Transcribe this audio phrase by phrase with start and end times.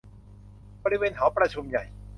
[0.83, 1.83] บริเวณหอประชุมใหญ่